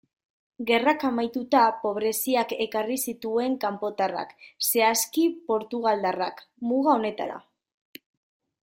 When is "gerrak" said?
0.69-1.03